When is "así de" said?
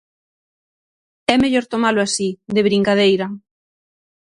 2.03-2.61